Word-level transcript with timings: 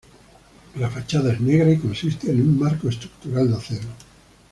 La 0.79 0.89
fachada 0.89 1.31
es 1.31 1.39
negra, 1.41 1.69
y 1.71 1.77
consiste 1.77 2.31
en 2.31 2.41
un 2.41 2.57
marco 2.57 2.89
estructural 2.89 3.51
de 3.51 3.55
acero. 3.57 3.87